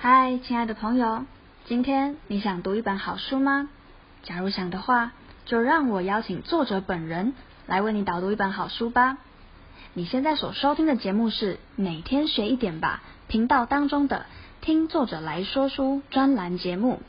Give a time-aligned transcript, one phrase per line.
[0.00, 1.24] 嗨，亲爱的朋友，
[1.64, 3.68] 今天你想读一本好书吗？
[4.22, 5.10] 假如想的话，
[5.44, 7.34] 就让我邀请作者本人
[7.66, 9.18] 来为你导读一本好书吧。
[9.94, 14.26] 你现在所收听的节目是每天学一点吧频道当中的
[14.60, 17.00] 听作者来说书专栏节目。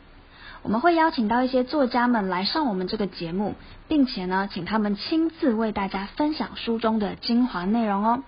[0.64, 3.54] 我们会邀请到一些作家们来上我们这个节目，
[3.88, 8.24] 并且呢，请他们亲自为大家分享书中的精华内容哦。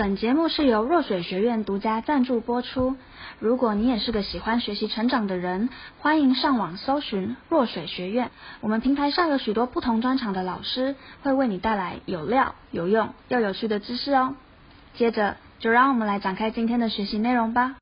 [0.00, 2.96] 本节目是由若水学院独家赞助播出。
[3.38, 5.68] 如果你也是个喜欢学习成长的人，
[5.98, 8.30] 欢迎上网搜寻若水学院。
[8.62, 14.36] 我们平台上有许多不同专长的老师，会为你带来有料、有用又有趣的知识哦。
[14.94, 17.76] 接着，就让我们来展开今天的学习内容吧。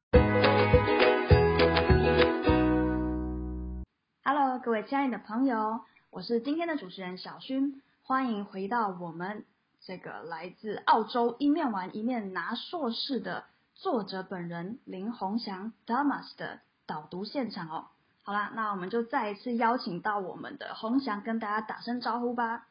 [4.25, 9.45] Hello，各位亲爱的朋友，我是今天的主持人小薰，欢迎回到我们。
[9.85, 17.87] 这个来自澳洲一面玩一面拿硕士的作者本人林宏翔 Damas 的导读现场哦。
[18.23, 22.67] 好啦，那我们就再一次邀请到我们的宏翔跟大家打声招呼吧。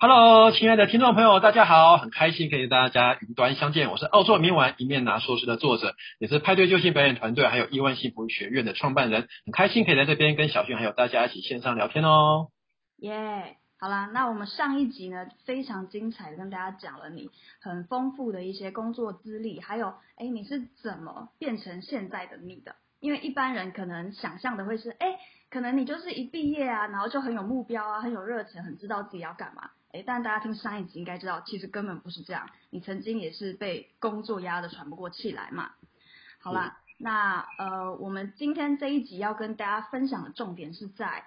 [0.00, 3.90] Hello，亲爱的听众朋友，大家好，很开心可以跟大家云端相见。
[3.90, 12.48] 我是澳洲一面玩一面拿硕士的作者，也是派对救星表演团队还有亿万幸福学院的创办人，很开心可以在这边跟小薰还有大家一起线上聊天哦。
[12.96, 13.59] 耶、yeah。
[13.80, 17.30] 好啦，那我们上一集呢，非常精彩的跟大家讲了你
[17.62, 22.76] 很丰富的一些工作资历，还有哎，你是怎么变成现在的你的？
[22.98, 29.70] 因为一般人可能想象的会是，哎，可能你就是一毕业啊，然后就很有目标啊，很有热忱，很知道自己要干嘛。
[29.92, 32.50] 哎，但大家听上一集应该知道，其实根本不是这样。
[32.68, 35.70] 你曾经也是被工作压得喘不过气来嘛。
[36.38, 41.24] 好啦，那呃，我们今天这一集要跟大家分享的重点是在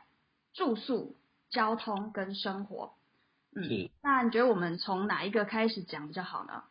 [0.54, 1.16] 住宿。
[1.54, 2.96] 交通跟生活，
[3.56, 3.92] 嗯，是。
[4.02, 6.64] 那你觉得我们从哪一个开始讲比较好呢？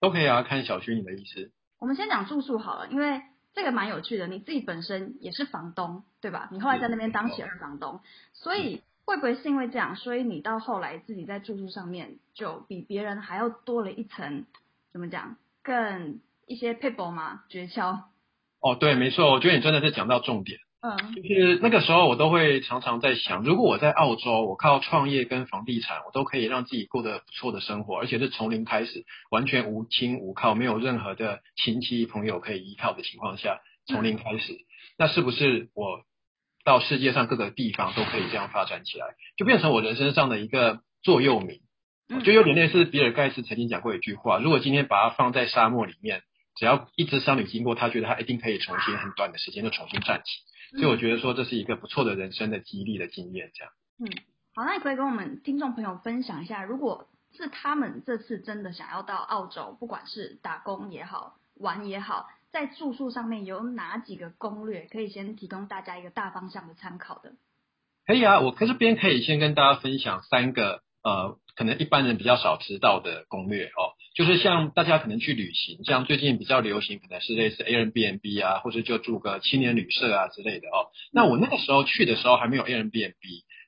[0.00, 1.50] 都可以啊，看小徐你的意思。
[1.78, 3.20] 我们先讲住宿好了，因为
[3.52, 4.26] 这个蛮有趣的。
[4.26, 6.48] 你自己本身也是房东，对吧？
[6.52, 8.00] 你后来在那边当起二房东，
[8.32, 14.46] 所以会不会是因为这样，所以你到后来自己在住宿上面就比别人还要多了一层，
[14.92, 15.36] 怎么讲？
[15.62, 17.44] 更一些 people 吗？
[17.48, 18.02] 诀窍？
[18.60, 20.60] 哦，对，没错，我觉得你真的是讲到重点。
[20.84, 34.58] 嗯，就是那个时候，我都会常常在想，如果我在澳洲，我靠创业跟房地产，我都可以让自己过得不错的生活，而且是从零开始，完全无亲无靠，没有任何的亲戚朋友可以依靠的情况下，从零开始，
[34.98, 36.02] 那是不是我
[36.64, 39.06] 到世界上各个地方都可以这样发展起来，
[39.38, 41.60] 就变成我人生上的一个座右铭？
[42.24, 46.20] 就有点类似比尔盖茨曾经讲过一句话：如果今天把它放在沙漠里面，
[46.56, 50.30] 只要一只商旅经过，他觉得他一定可以重新很短的时间就重新站起。
[50.76, 53.72] 所以我觉得说，这是一个不错的人生的激励的经验，这样。
[53.98, 54.06] 嗯，
[54.54, 67.32] 好，那你可以跟我们听众朋友分享一下，如果是他们这次真的想要到澳洲，不管是打工也好，玩也好，在住宿上面有哪几个攻略，可以先提供大家一个大方向的参考的？
[68.06, 70.82] 可以啊，我这边可以先跟大家分享三个。
[71.04, 80.86] 呃，可能一般人比较少知道的攻略哦，就是像大家可能去旅行，像最近比较流行，可能是类似 Airbnb 啊，或者就住个青年旅社啊之类的哦。
[81.12, 83.14] 那我那个时候去的时候还没有 Airbnb，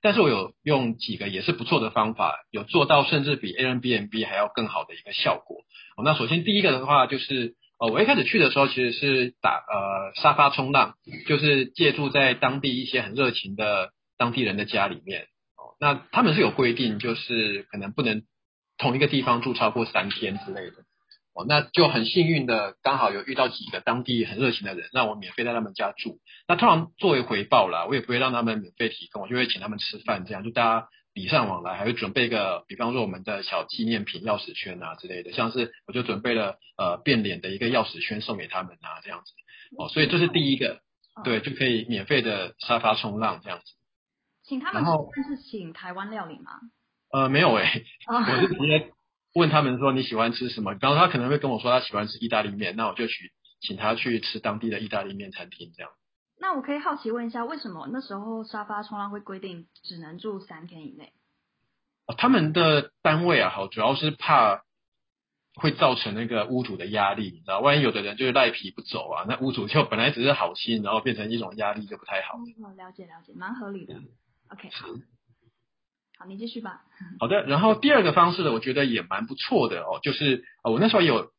[0.02, 5.64] 但是我有用几个也是不错的方法，有做到甚至比 Airbnb 还要更好的一个效果。
[6.04, 10.94] 那首先第一个的话就是，呃，我一开始去的时候其实是打呃沙发冲浪，
[11.26, 15.26] 就是借住在当地一些很热情的当地人的家里面。
[15.80, 18.22] 那他们是有规定，就是可能不能
[18.78, 20.76] 同一个地方住超过三天之类的。
[21.34, 26.18] 哦，那就很幸运的，刚好有遇到几个当地很热情的人，让我免费在他们家住。
[26.48, 39.32] 那通常作为回报啦，我也不会让他们免费提供，我就会请他们吃饭，这样就大家礼尚往来，还会准备一个，比方说我们的小纪念品、钥匙圈啊之类的，像是我就准备了呃变脸的一个钥匙圈送给他们啊这样子。
[39.76, 40.80] 哦，所以这是第一个，
[41.22, 43.64] 对，就可以免费的沙发冲浪这样子。
[44.42, 46.52] 请他们吃饭是请台湾料理吗？
[47.16, 48.92] 呃，没有诶、欸，我是直接
[49.34, 55.90] 问他们说你喜欢吃什么，然后他可能会跟我说他喜欢吃意大利面，那我就去请他去吃当地的意大利面餐厅这样。
[56.38, 61.14] 那我可以好奇问一下，为什么那时候沙发冲浪会规定只能住三天以内？
[62.06, 64.64] 哦，他们的单位啊，好，主要是怕
[65.54, 72.36] 会造成那个屋主的压力，你知道，万一有的人就是赖皮不走啊，那屋主就本来只是好心，然后变成一种压力就不太好。
[72.36, 73.94] 嗯，了解了解，蛮合理的。
[73.94, 74.06] 嗯
[74.48, 74.86] OK，好，
[76.18, 76.80] 好，你继续吧。
[77.20, 81.30] 好的，然后第二个方式呢，我觉得也蛮不错的哦，就是呃，我那时候有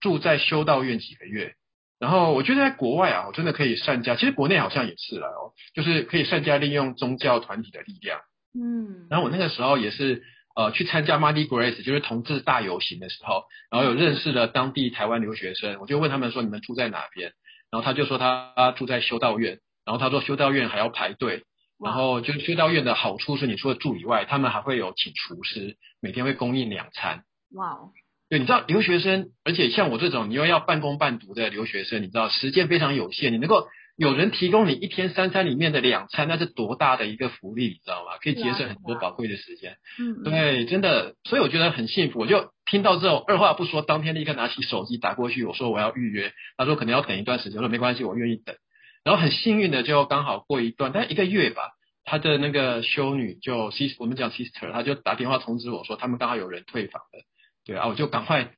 [0.00, 1.54] 住在修道院几个月，
[1.98, 8.20] 然后我觉得在国外啊，我真的可以善加，其实国内好像也是了哦，就是可以善加利用宗教团体的力量。
[8.58, 10.22] 嗯，然后我那个时候也是
[10.56, 17.32] 呃去参加 Mardi Gras，就是同志大游行的时候，然后有认识了当地台湾留学生，我就问他们说，你们住在哪边？
[17.70, 21.42] 然后他就说他住在修道院，然后他说修道院还要排队，
[21.82, 27.24] 然后就是修道院的好处是，你除了住以外，他们还会有请厨师，每天会供应两餐。
[27.54, 27.90] 哇哦！
[28.28, 38.16] 对，你知道留学生，而且像我这种，你又要半工半读的留学生，你知道时间非常有限，你能够有人提供你一天三餐里面的两餐，那是多大的一个福利，你知道吗？
[38.20, 39.76] 可以节省很多宝贵的时间。
[40.00, 42.20] 嗯，对，真的，所以我觉得很幸福。
[42.20, 46.32] 我就听到之后，二话不说，当天立刻拿起手机打过去，我说我要预约。
[46.56, 48.56] 他说可能要等一段时间，我说没关系，我愿意等。
[49.04, 51.72] 然后很幸运的就刚好过一段，大概一个月吧，
[52.04, 57.24] 他的那个修女就 sister，我们讲 sister，他就打电话通知我说他们刚好有人退房了。
[57.66, 58.54] 对啊，我就赶快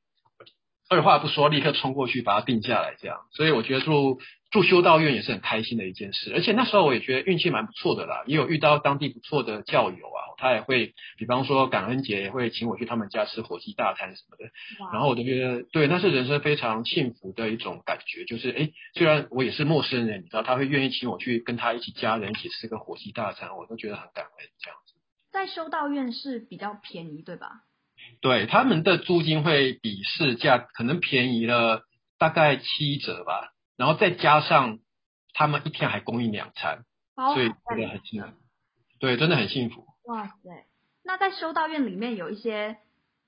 [0.89, 3.21] 二话不说，立刻冲过去把它定下来，这样。
[3.33, 4.21] 所以我觉得住
[4.53, 14.51] 住修道院也是很开心的一件事，而且那时候我也觉得运气蛮不错的啦，也有遇到当地不错的教友啊，他也会，比方说感恩节也会请我去他们家吃火鸡大餐什么的。
[14.93, 24.95] 然后我就觉得，对，那是人生非常幸福的一种感觉，就是哎，虽然我也是陌生人，你知道，他会愿意请我去跟他一起家人一起吃个火鸡大餐，我都觉得很感恩这样子。
[25.33, 27.63] 在修道院是比较便宜，对吧？
[28.21, 31.83] 对，他们的租金会比市价可能便宜了
[32.19, 34.79] 大概七折吧，然后再加上
[35.33, 36.85] 他们一天还供应两餐，
[37.15, 38.29] 哦、所以真的很幸福。
[38.99, 39.85] 对，真的很幸福。
[40.05, 40.67] 哇塞！
[41.05, 42.79] 那在修道院里面有一些，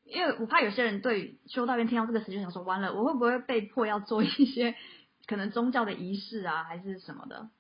[0.05, 4.75] 因为我怕有些人对修道院听到这个词就想说，完了，我会不会被迫要做一些
[5.26, 7.50] 可能宗教的仪式啊，还是什么的？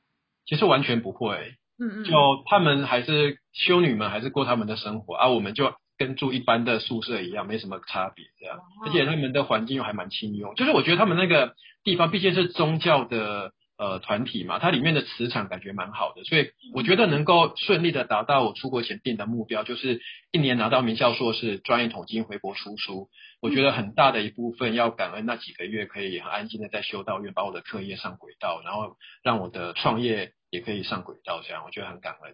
[0.46, 1.56] 其实完全不会。
[1.78, 2.04] 嗯嗯。
[2.04, 2.12] 就
[2.46, 5.74] 他们还是修女们还是过他们的生活，而、啊、我们就。
[5.98, 20.00] 跟住一般的宿舍一样，没什么差别，这样，而且他们的环境又还蛮清幽，就是我觉得他们那个地方毕竟是宗教的呃团体嘛，它里面的磁场感觉蛮好的，所以我觉得能够顺利的达到我出国前定的目标，就是
[20.30, 23.08] 一年拿到名校硕士，赚一桶金回国出书。
[23.40, 32.32] 我觉得很大的一部分要感恩那几个月可以很安静的在修道院把我的课业上轨道，然后让我的创业也可以上轨道，这样我觉得很感恩。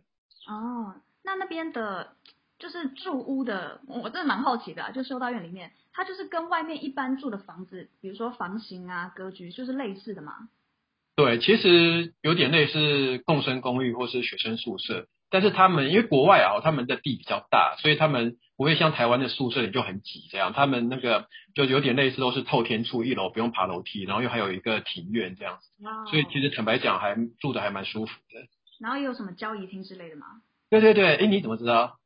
[0.49, 2.17] 哦，那那边的。
[2.65, 10.33] 就是住屋的，我真的蛮好奇的啊，就修道院里面，它就是跟外面一般住的房子，比如说房型啊、格局，就是类似的嘛？
[11.15, 28.49] 对，其实有点类似共生公寓或是学生宿舍，但是他们因为国外啊，他们的地比较大，所以他们不会像台湾的宿舍里就很挤这样，他们那个就有点类似都是透天处，一楼不用爬楼梯，然后又还有一个庭院这样子，哦，所以其实坦白讲还住的还蛮舒服的。
[28.81, 30.27] 然后有什么交谊厅之类的吗？
[30.71, 31.99] 对对对，哎，你怎么知道？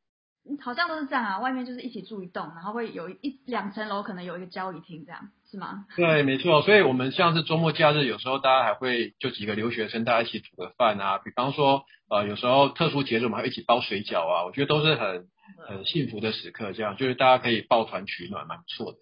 [0.61, 5.85] 好像都是这样啊，外面就是一起住一栋，然后会有一两层楼，可能有一个交易厅，这样是吗？
[5.95, 6.61] 对，没错。
[6.61, 11.17] 所以我们像是周末假日，有时候大家还会就几个留学生，大家一起煮个饭啊。
[11.17, 14.45] 比方说，呃，有时候特殊节日，我们还会一起包水饺啊。
[14.45, 15.27] 我觉得都是很
[15.67, 18.97] 很幸福的时刻，这样就是大家可以抱团取暖，蛮不错的。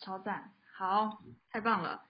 [0.00, 1.18] 超赞，好，
[1.50, 2.00] 太棒了。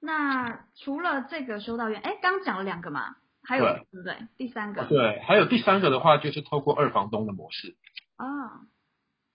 [0.00, 4.16] 那除了这个修道院，哎，刚讲了两个嘛，还有对，对不对？
[4.38, 7.76] 第三个，对，还有第三个的话，就是透过二房东的模式。
[8.20, 8.68] 啊，oh.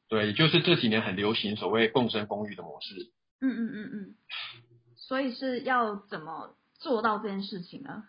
[0.08, 2.94] 对，就是这几年很流行所谓共生公寓的模式。
[3.42, 4.16] 嗯嗯嗯嗯，
[4.96, 8.04] 所以是要怎么做到这件事情呢？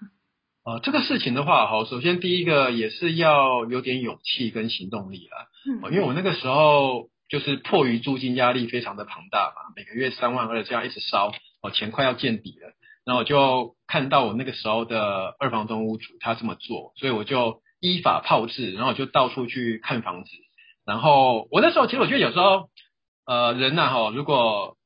[0.63, 5.49] 啊、 呃，这个事情的话，哈，首先第一个也是要有点勇气跟行动力啦。
[5.83, 11.33] 嗯，因为我那个时候就是迫于租金压力非常的庞大嘛，每个月三万二这样一直烧，
[11.63, 12.73] 哦，钱快要见底了。
[13.05, 20.31] 然后我就看到我那个时候的二房东屋主他这么做，所以我就依法炮制，然后我就到处去看房子。
[20.87, 22.69] 然后我那时候其实我觉得有时候，
[23.27, 24.77] 呃，人呐哈，如果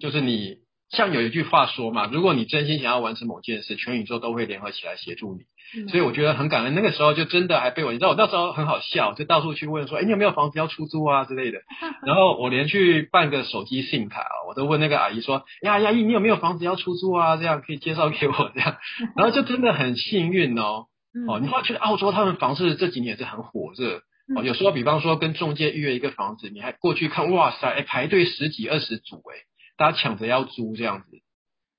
[0.00, 0.58] 就是你
[0.90, 5.40] 像有一句话说嘛，如果你真心想要完成某件事，全宇宙都会联合起来协助你。
[5.76, 6.74] 嗯、所以我觉得很感恩。
[6.74, 11.58] 那个时候就真的还被我，你知道我那时候很好笑，就到处去问说，哎，你有没有房子要出租啊之类的。
[12.06, 17.36] 然后我连去办个手机 SIM 卡啊，我都问那个阿姨说，呀呀姨，你有没有房子要出租啊？
[17.36, 18.76] 这样可以介绍给我这样。
[19.14, 20.86] 然后就真的很幸运哦。
[21.26, 24.02] 哦，你会觉得澳洲他们房市这几年也是很火热。
[24.36, 29.36] 哦，有时候比方说跟中介预约一个房子，你还过去看，哇塞，哎，排队十几二十组，哎，
[29.78, 31.06] 大家抢着要租这样子。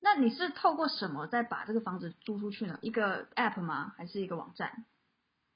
[0.02, 2.78] 那你是透过什么再把这个房子租出去呢？
[2.82, 3.92] 一个 app 吗？
[3.96, 4.72] 还是一个网站？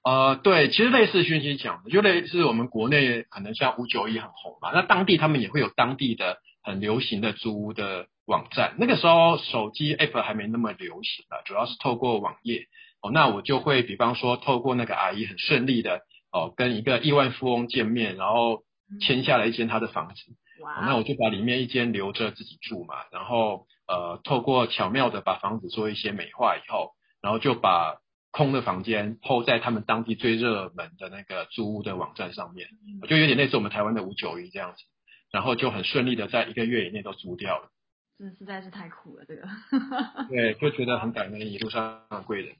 [0.04, 8.74] 呃，对，其实类似讯息讲的，就类似我们国内可能像五九一很红嘛，那当地他们也会有当地的很流行的租屋的网站。
[8.78, 12.66] 那个时候手机 app 还没那么流行啊，主要是透过网页。
[13.00, 16.02] 哦，那我就会比方说透过那个阿姨很顺利的。
[16.34, 18.64] 哦，跟一个亿万富翁见面，然后
[19.00, 20.32] 签下了一间他的房子。
[20.62, 20.82] 哇、哦！
[20.84, 28.00] 那我就把里面一间留着自己住嘛，然后呃，透过巧妙的把房子做一些美化以后，然后就把
[28.32, 34.82] 空的房间 po 在他们当地最热门的那个租屋的网站上面，嗯、就有点类似我们台湾的五九一这样子，
[35.30, 37.70] 然后就很顺利的在一个月以内都租掉了。
[38.18, 39.42] 这实在是太苦了，这个。
[40.30, 42.54] 对，就觉得很感恩一路上的贵人。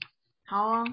[0.47, 0.85] 好哦，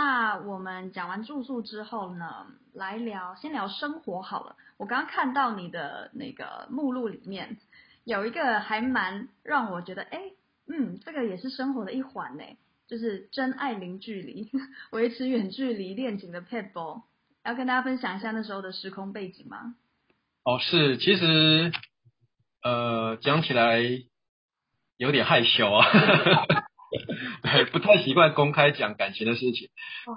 [0.00, 4.54] 那我们讲完住宿之后呢，来聊，先聊生活好了。
[4.76, 7.56] 我刚刚看到你的那个目录里面
[8.04, 10.20] 有一个还蛮让我觉得，哎，
[10.68, 12.44] 嗯，这个也是生活的一环呢，
[12.86, 14.48] 就是真爱零距离，
[14.92, 17.02] 维持远距离恋情的撇步，
[17.44, 19.74] 要跟大家分享一下那时候的时空背景吗？
[20.44, 21.72] 哦，是，其实。
[22.62, 23.80] 呃，讲起来
[24.96, 25.86] 有点害羞啊，
[27.52, 29.68] 对，不太习惯公开讲感情的事情。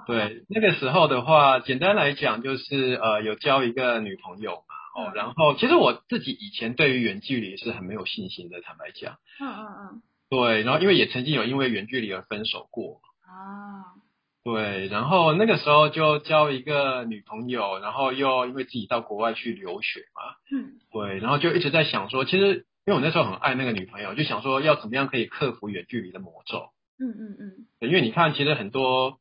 [0.06, 9.18] 对，那个时候的话，简单来讲就是呃，有交一个女朋友嘛，哦，然后其实我自己以前对于远距离是很没有信心的，坦白讲。
[9.40, 10.02] 嗯嗯嗯。
[10.30, 13.00] 对，然后因为也曾经有因为远距离而分手过。
[13.22, 14.00] 啊。
[14.44, 26.70] 对，然后那个时候就交一个女朋友，然后又因为自己到国外去留学嘛，嗯，对，然后就一直在想说，其实因为我那时候很爱那个女朋友，就想说要怎么样可以克服远距离的魔咒，
[27.02, 29.18] 嗯嗯嗯，因为你看，其实很多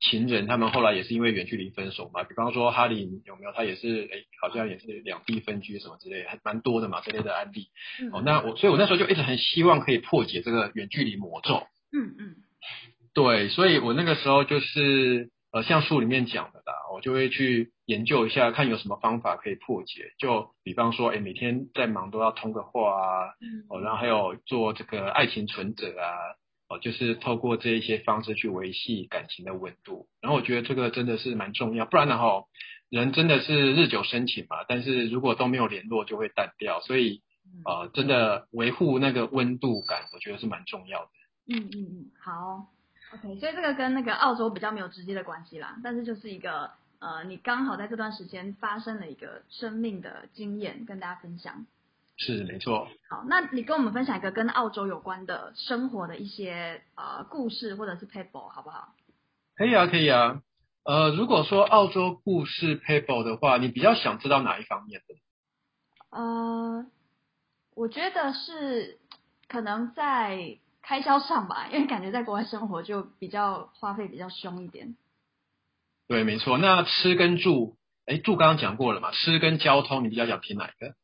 [0.00, 3.52] 情人他们后来也是因为远距离分手嘛，比方说哈林有没有？
[3.52, 7.68] 他也是，哎，好像也是两地分居什么之类，还蛮多的嘛，这类的案例。
[8.00, 11.66] 嗯、哦，那我所以，我那时候就一直很希望可以破解这个远距离魔咒。
[11.92, 12.36] 嗯嗯。
[13.14, 20.12] 对，所以我那个时候就是呃，像书里面讲的啦，我就会去研究一下，看有什么方法可以破解。
[20.18, 23.34] 就比方说，哎，每天在忙都要通个话啊，
[23.68, 26.08] 哦，然后还有做这个爱情存折啊，
[26.72, 30.08] 哦，就是透过这一些方式去维系感情的温度。
[30.22, 32.44] 然后我觉得这个真的是蛮重要，不然的话，
[32.88, 36.80] 人真的是日久生情嘛，但是如果都没有联络，就会淡掉。
[36.80, 37.22] 所以，
[37.64, 41.10] 呃，真的维护那个温度感，我觉得是蛮重要的。
[41.48, 42.66] 嗯嗯嗯，好。
[43.14, 51.66] OK，所以这个跟那个澳洲比较没有直接的关系啦，但是就是一个呃，你刚好在这段时间发生了一个生命的经验，跟大家分享。
[52.16, 52.88] 是，没错。
[53.08, 58.94] 好，那你跟我们分享一个跟澳洲有关的生活的一些呃故事，或者是 paper 好不好？
[59.56, 60.42] 可以啊，可以啊。
[60.84, 65.14] 呃，如果说澳洲故事 paper 的话，你比较想知道哪一方面的？
[66.10, 66.86] 呃，
[67.74, 68.98] 我觉得是
[69.48, 70.58] 可能在。
[70.84, 74.96] 开销上吧，因为感觉在国外生活就比较花费比较凶一点。
[76.08, 76.58] 对，没错。
[76.58, 80.96] 那吃跟住，哎，住刚刚讲过了嘛，吃跟交通，你比较想听哪一个？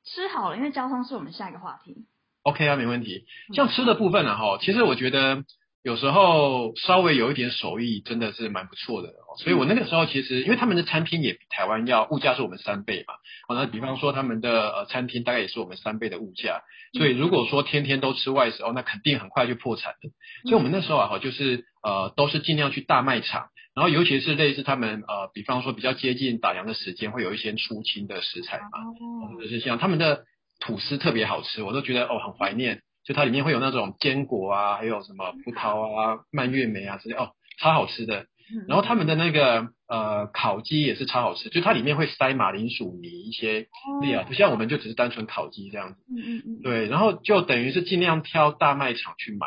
[0.00, 2.06] 哎，吃好了，因为交通是我们下一个话题。
[2.42, 3.24] OK 啊，没问题。
[3.54, 5.44] 像吃的部分呢，哈，其实我觉得。
[5.82, 9.32] 有时候稍微有一点手艺，真的是蛮不错的哦。
[9.38, 13.14] 所以我那个时候其实，因为他们的餐厅也比台湾要物价是我们三倍嘛。
[13.48, 16.60] 好，那比方说他们的呃餐厅大概也是我们三倍的物价，
[16.92, 20.10] 所以如果说天天都吃外食哦，那肯定很快就破产的。
[20.42, 23.48] 所以我们那时候啊，哈，就是呃都是尽量去大卖场，
[23.80, 28.68] 然后尤其是类似他们呃，比方说比较接近打烊的时间，会有一些出清的食材嘛，
[29.34, 30.24] 或者是像他们的
[30.58, 32.82] 吐司特别好吃，我都觉得哦很怀念。
[33.06, 38.26] 就它里面会有那种坚果啊，还有什么葡萄啊、蔓越莓啊之类哦，超好吃的。
[38.68, 43.68] 然后他们的那个呃烤鸡也是超好吃，就它里面会塞马铃薯泥一些
[44.02, 46.00] 料，不像我们就只是单纯烤鸡这样子。
[46.14, 46.62] 嗯嗯嗯。
[46.62, 49.46] 对，然后就等于是尽量挑大卖场去买。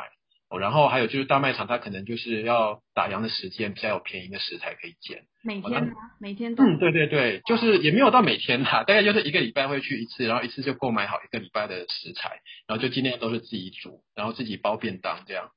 [0.60, 5.26] 然后还有就是大卖场，它可能就是要打烊的时间比较有便宜的食材可以捡。
[5.44, 5.94] 每天吗？
[6.20, 6.64] 每天都？
[6.64, 15.50] 嗯，对对对，就是也没有到每天啦，大概就是一个礼拜会去一次，然后一次就购买好一个礼拜的食材，然后就尽量都是自己煮，然后自己包便当这样。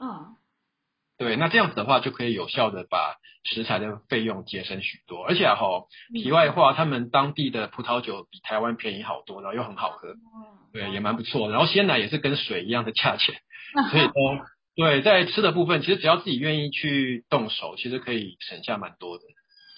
[0.00, 0.36] 嗯。
[1.20, 5.84] 对，那这样子的话就可以有效的把食材的费用节省许多，而且哈、啊，
[6.14, 10.14] 题外话，他们当地的葡萄酒比台湾便宜好多，然后又很好喝，
[10.72, 11.50] 对，也蛮不错。
[11.50, 13.34] 然后鲜奶也是跟水一样的价钱。
[13.92, 19.24] 所以说，对，在吃的部分，其实只要自己愿意去动手，其实可以省下蛮多的。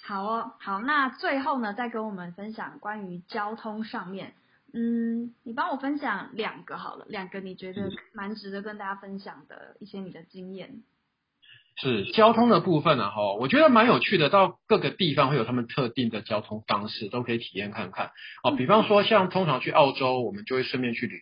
[0.07, 4.35] 好哦，好，那最后呢，再跟我们分享关于交通上面，
[4.73, 10.85] 嗯，你帮我分享两个好了，两个你觉得蛮值得跟大家分享的一些你的经验。
[11.81, 18.11] 是交通的部分呢，哈，我觉得蛮有趣的，到各个地方会有他们特定的交通方式，都可以体验看看。
[18.43, 21.21] 哦，比方说像通常去澳洲，我们就会顺便去旅。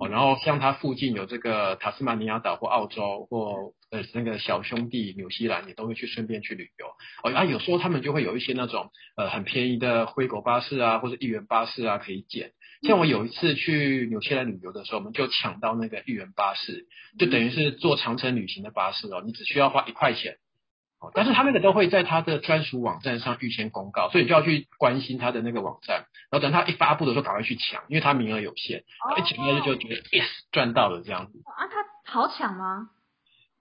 [0.00, 6.86] 哦，然后像它附近有这个塔斯马尼亚岛或澳洲或呃那个小兄弟纽西兰，也都会去顺便去旅游。
[7.22, 12.52] 哦，啊，有时候他们就会有一些那种呃很便宜的灰狗巴士啊，或者一元巴士啊可以捡。
[12.82, 16.86] 像我有一次去纽西兰旅游的时候，我们就抢到那个一元巴士，
[17.18, 20.36] 就等于是坐长程旅行的巴士哦，你只需要花一块钱。
[21.00, 28.84] 哦，但是他那个都会在他的专属网站上预先公告，所以你就要去关心他的那个网站，然后等他一发布的时候赶快去抢，因为他名额有限，
[29.16, 31.40] 一抢到就觉得 yes 赚到了这样子。
[31.46, 32.90] 啊，他好抢吗？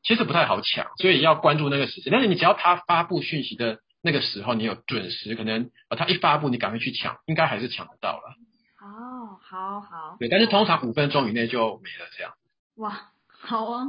[0.03, 2.11] 其实不太好抢，所以要关注那个时间。
[2.11, 8.35] 但是你只要他发布讯息的那个时候，你有准时，可能呃他一发布你赶快去抢，应该还是抢得到了。
[8.81, 8.85] 哦，
[9.29, 10.17] 哦，好好。
[10.19, 12.33] 对，但是通常五分钟以内就没了，这样。
[12.75, 13.85] 哇，好啊。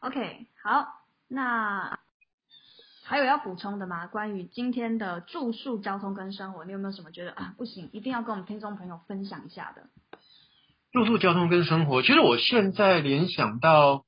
[0.00, 0.86] OK，好，
[1.28, 1.98] 那
[3.08, 4.08] 还有要补充的吗？
[4.08, 9.82] 关于今天的住宿、交通跟生活，你有没有什么觉得啊不行，一定要跟我们听众朋友分享一下的？
[10.90, 14.04] 住宿、交通跟生活，其实我现在联想到，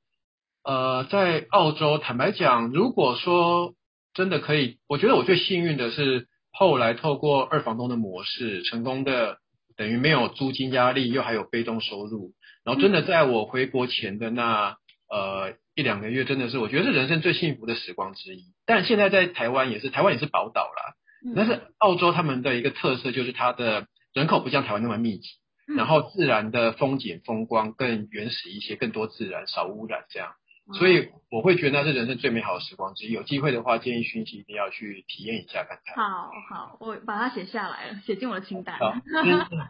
[0.64, 3.74] 呃，在澳洲，坦白讲，如果说
[4.14, 9.38] 真的可以，我觉得我最幸运的是后来透过二房东的模式，成功的
[9.76, 12.32] 等于没有租金压力，又还有被动收入，
[12.64, 14.76] 然后真的在我回国前的那
[15.08, 15.54] 呃。
[15.78, 20.94] 一两个月真的是我觉得是人生最幸福的时光之一，但现在在台湾也是，台湾也是宝岛啦。
[21.36, 25.28] 但是澳洲他们的一个特色就是它的人口不像台湾那么密集，
[25.76, 30.32] 然后自然的风景风光更原始一些，更多自然，少污染这样。
[30.74, 33.12] 所以我会觉得那是人生最美好的时光之一。
[33.12, 35.94] 有机会的话，建议薰希一定要去体验一下看看。
[35.94, 38.76] 好好，我把它写下来了，写进我的清单。
[38.80, 38.94] 好，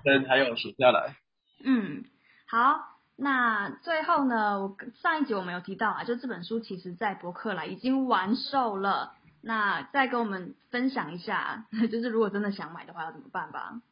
[0.06, 1.16] 嗯，还有写下来。
[1.62, 2.04] 嗯，
[2.48, 2.98] 好。
[3.20, 9.12] 那最后呢，我上一集我们有提到啊，就这本书其实在博客来已经完售了。
[9.42, 13.82] 那再跟我们分享一下， 就是如果真的想买的话要怎么办吧？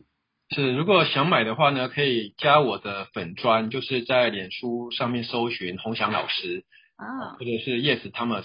[0.50, 6.64] 是，如果想买的话呢，可以加我的粉砖，就是在脸书上面搜寻洪翔老师
[6.95, 8.45] 啊，或者是 Yes Thomas，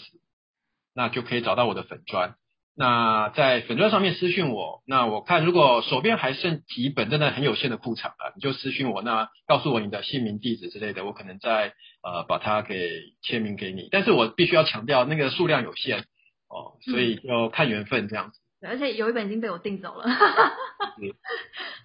[0.96, 2.36] 那就可以找到我的粉专。
[2.74, 12.90] 那在粉专上面私讯我，那我看如果手边还剩几本真的很有限的库藏啊，你就私讯我，那告诉我你的姓名、地址之类的，我可能再呃把它给
[13.22, 13.90] 签名给你。
[13.92, 16.00] 但是我必须要强调那个数量有限
[16.48, 18.40] 哦，所以就看缘分这样子。
[18.62, 20.08] 对，而且有一本已经被我订走了。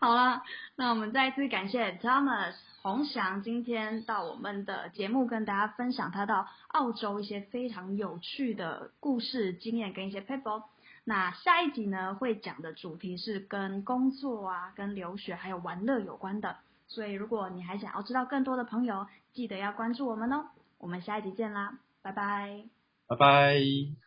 [0.01, 0.43] 好了，
[0.77, 10.63] 那我们再一次感谢 Thomas 洪翔今天到我们的节目跟大家分享他到澳洲一些非常有趣的故事经验跟一些 paper。
[11.09, 16.57] 那下一集呢，会讲的主题是跟工作啊、跟留学还有玩乐有关的，
[16.89, 20.47] 所以如果你还想要知道更多的朋友，记得要关注我们哦。
[20.79, 22.65] 我们下一集见啦，拜拜，
[23.07, 24.06] 拜拜。